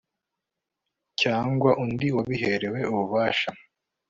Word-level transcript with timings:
cyangwa 1.21 1.69
undi 1.83 2.07
wabiherewe 2.15 2.79
ububasha 2.91 3.49